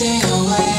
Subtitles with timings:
[0.00, 0.69] stay away.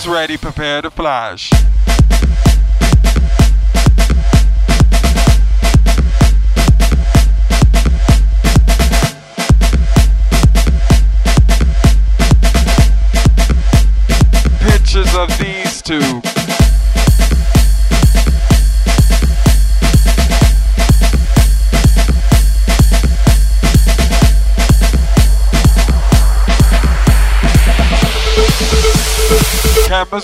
[0.00, 0.36] was ready.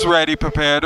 [0.07, 0.86] ready, prepared.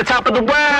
[0.00, 0.79] the top of the world.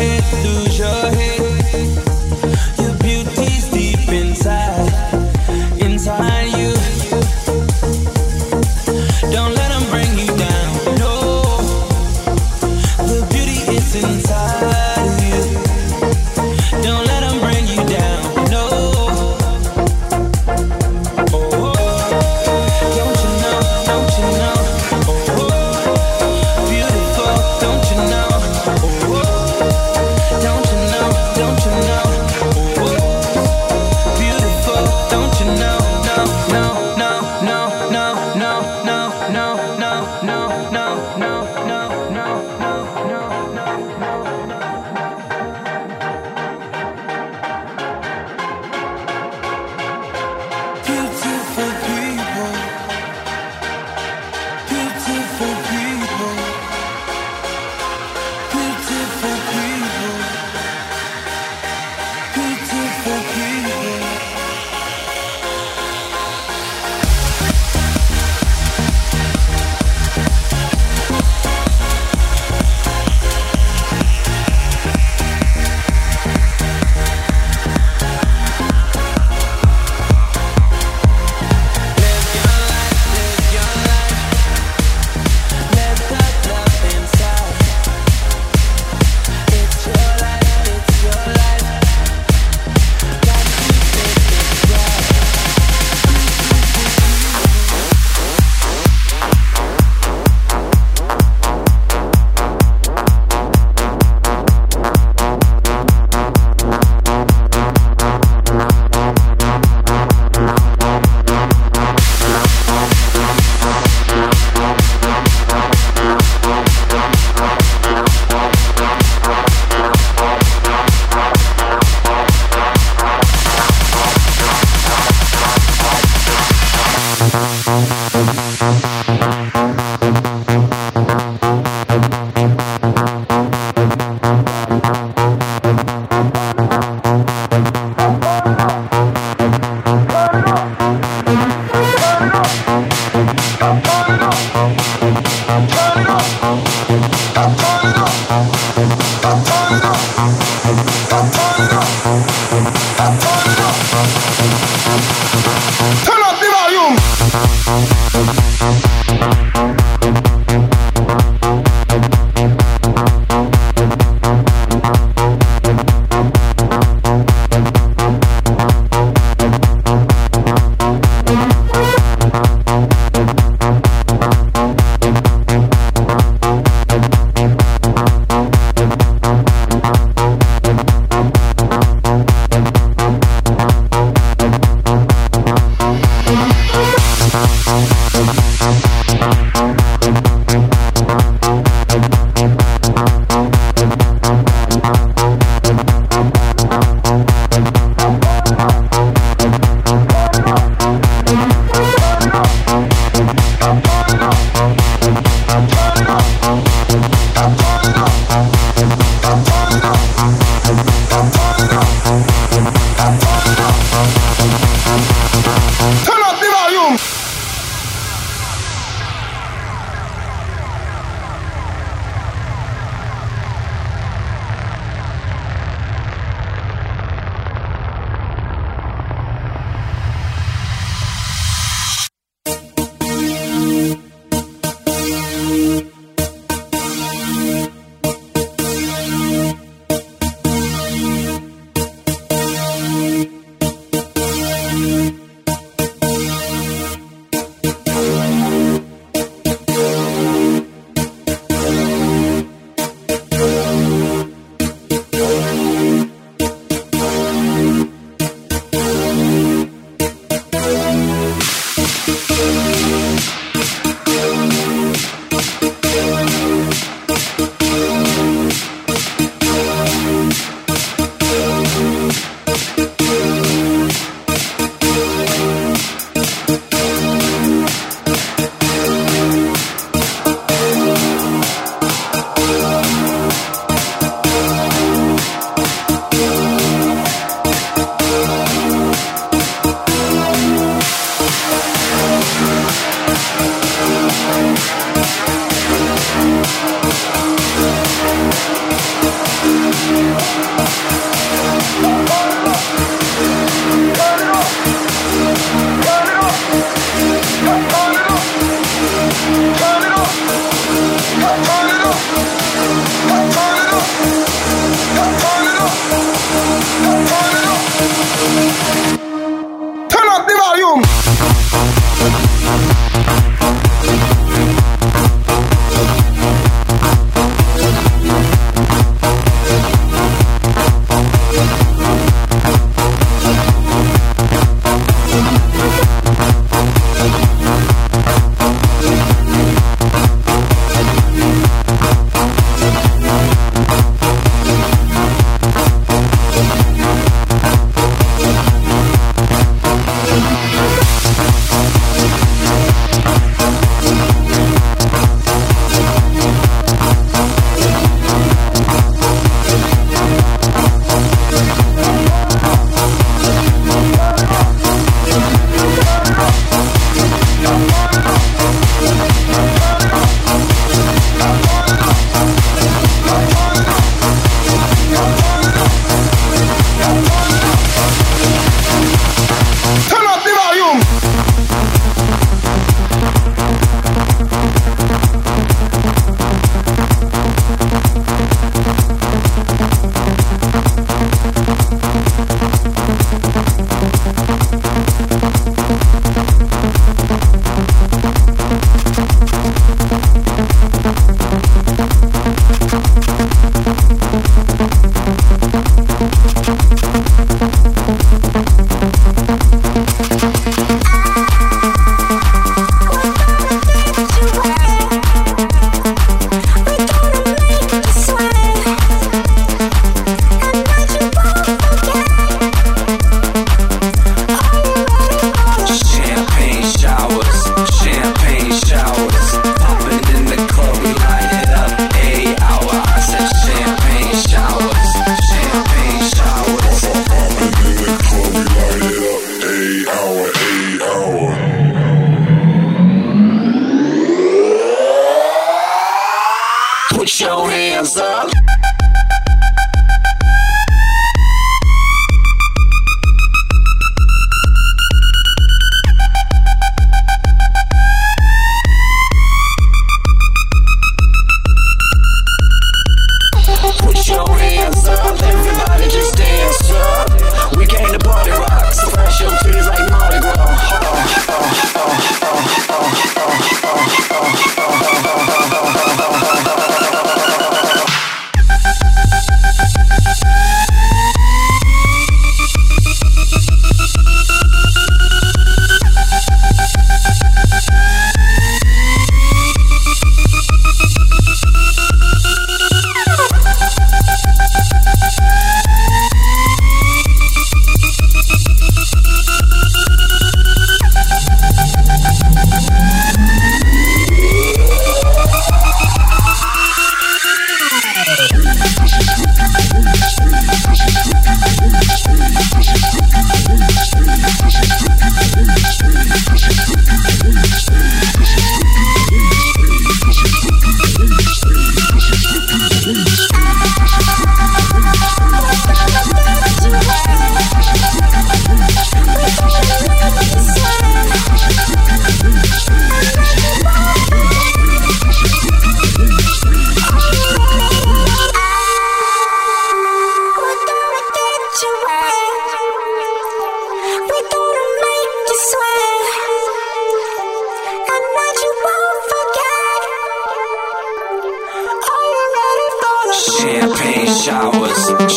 [0.00, 0.88] refúgio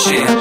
[0.05, 0.32] shit.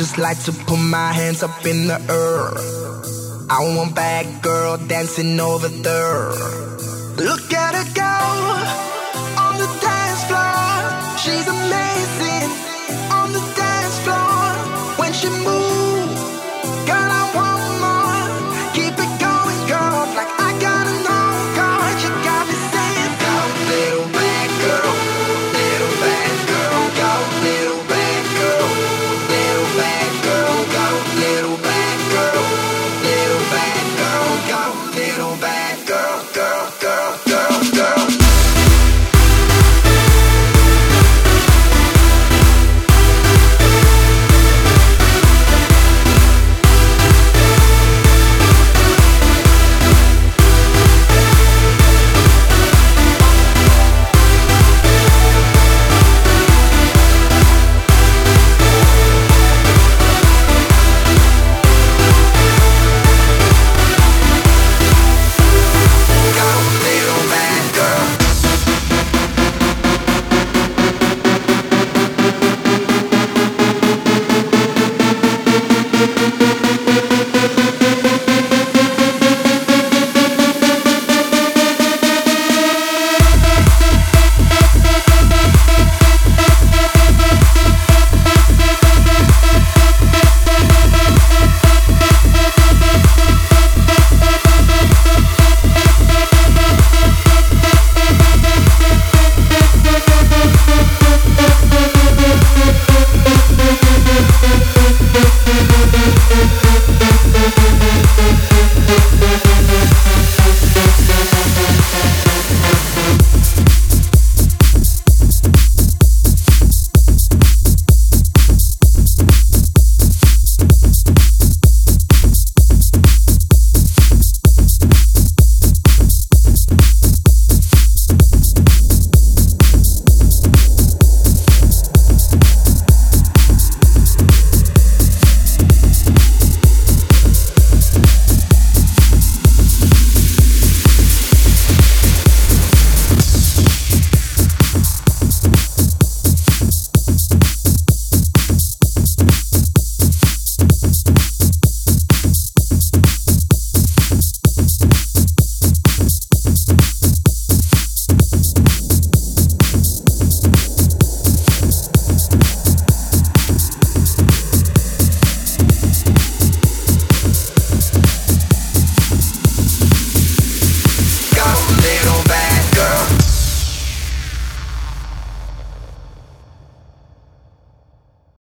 [0.00, 2.48] just like to put my hands up in the air.
[3.50, 6.32] I want bad girl dancing over there.
[7.28, 7.99] Look at her.